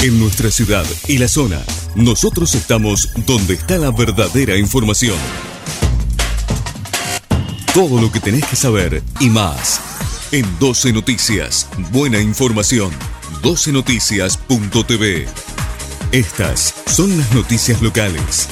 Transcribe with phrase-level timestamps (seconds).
[0.00, 1.60] En nuestra ciudad y la zona,
[1.96, 5.16] nosotros estamos donde está la verdadera información.
[7.74, 9.80] Todo lo que tenés que saber y más.
[10.30, 12.92] En 12 Noticias, buena información.
[13.42, 15.26] 12noticias.tv.
[16.12, 18.46] Estas son las noticias locales.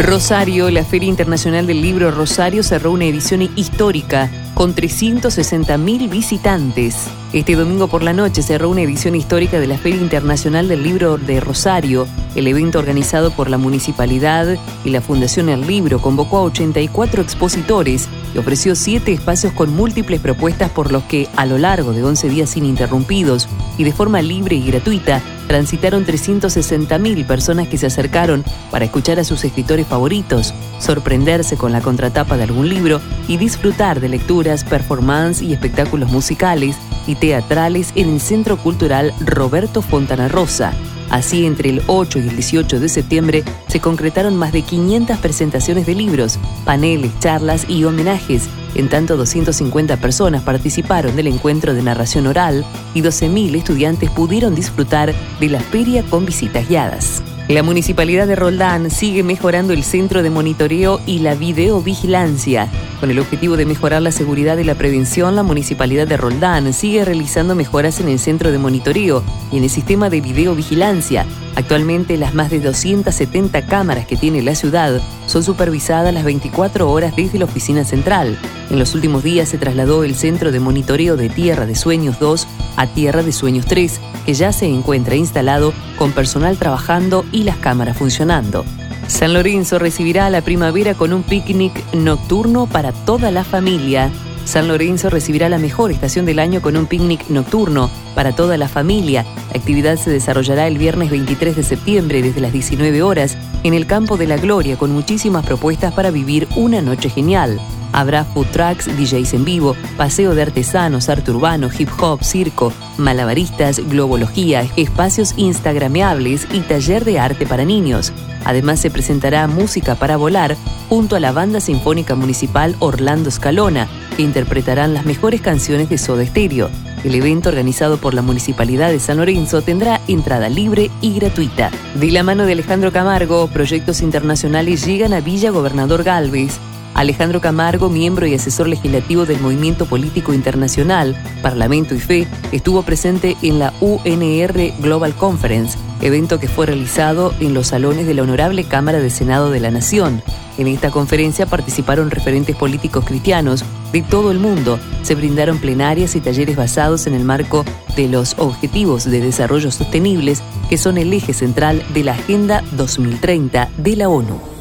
[0.00, 6.96] Rosario, la Feria Internacional del Libro Rosario cerró una edición histórica con 360.000 visitantes.
[7.34, 11.18] Este domingo por la noche cerró una edición histórica de la Feria Internacional del Libro
[11.18, 12.06] de Rosario.
[12.36, 18.08] El evento organizado por la municipalidad y la Fundación El Libro convocó a 84 expositores
[18.36, 22.28] y ofreció siete espacios con múltiples propuestas por los que, a lo largo de 11
[22.28, 28.84] días ininterrumpidos y de forma libre y gratuita, transitaron 360.000 personas que se acercaron para
[28.84, 34.08] escuchar a sus escritores favoritos, sorprenderse con la contratapa de algún libro y disfrutar de
[34.08, 36.76] lecturas, performance y espectáculos musicales
[37.06, 40.72] y teatrales en el Centro Cultural Roberto Fontana Rosa.
[41.10, 45.86] Así, entre el 8 y el 18 de septiembre se concretaron más de 500 presentaciones
[45.86, 48.48] de libros, paneles, charlas y homenajes.
[48.74, 55.14] En tanto, 250 personas participaron del encuentro de narración oral y 12.000 estudiantes pudieron disfrutar
[55.38, 57.22] de la feria con visitas guiadas.
[57.48, 62.70] La Municipalidad de Roldán sigue mejorando el centro de monitoreo y la videovigilancia.
[63.04, 67.04] Con el objetivo de mejorar la seguridad y la prevención, la Municipalidad de Roldán sigue
[67.04, 71.26] realizando mejoras en el centro de monitoreo y en el sistema de videovigilancia.
[71.54, 77.14] Actualmente las más de 270 cámaras que tiene la ciudad son supervisadas las 24 horas
[77.14, 78.38] desde la oficina central.
[78.70, 82.48] En los últimos días se trasladó el centro de monitoreo de Tierra de Sueños 2
[82.76, 87.58] a Tierra de Sueños 3, que ya se encuentra instalado con personal trabajando y las
[87.58, 88.64] cámaras funcionando.
[89.06, 94.10] San Lorenzo recibirá la primavera con un picnic nocturno para toda la familia.
[94.44, 98.68] San Lorenzo recibirá la mejor estación del año con un picnic nocturno para toda la
[98.68, 99.24] familia.
[99.52, 103.86] La actividad se desarrollará el viernes 23 de septiembre desde las 19 horas en el
[103.86, 107.60] Campo de la Gloria con muchísimas propuestas para vivir una noche genial.
[107.94, 113.78] Habrá food trucks, DJs en vivo, paseo de artesanos, arte urbano, hip hop, circo, malabaristas,
[113.88, 118.12] globología, espacios instagrameables y taller de arte para niños.
[118.44, 120.56] Además se presentará música para volar
[120.88, 126.26] junto a la Banda Sinfónica Municipal Orlando Scalona, que interpretarán las mejores canciones de Soda
[126.26, 126.70] Stereo.
[127.04, 131.70] El evento organizado por la Municipalidad de San Lorenzo tendrá entrada libre y gratuita.
[131.94, 136.58] De la mano de Alejandro Camargo, proyectos internacionales llegan a Villa Gobernador Galvez.
[136.94, 143.36] Alejandro Camargo, miembro y asesor legislativo del Movimiento Político Internacional, Parlamento y Fe, estuvo presente
[143.42, 148.62] en la UNR Global Conference, evento que fue realizado en los salones de la Honorable
[148.62, 150.22] Cámara de Senado de la Nación.
[150.56, 154.78] En esta conferencia participaron referentes políticos cristianos de todo el mundo.
[155.02, 157.64] Se brindaron plenarias y talleres basados en el marco
[157.96, 163.68] de los Objetivos de Desarrollo Sostenibles, que son el eje central de la Agenda 2030
[163.78, 164.53] de la ONU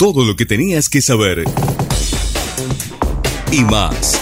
[0.00, 1.44] todo lo que tenías que saber.
[3.52, 4.18] Y más.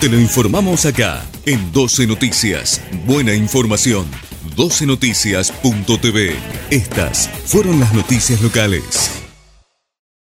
[0.00, 2.80] Te lo informamos acá, en 12 Noticias.
[3.06, 4.06] Buena información.
[4.56, 6.34] 12noticias.tv.
[6.70, 9.15] Estas fueron las noticias locales.